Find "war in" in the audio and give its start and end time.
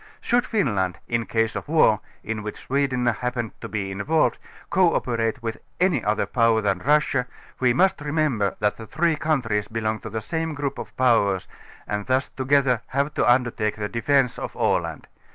1.69-2.41